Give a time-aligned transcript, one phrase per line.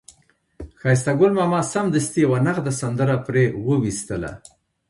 [0.79, 4.31] ښایسته ګل ماما سمدستي یوه نغده سندره پرې وویستله.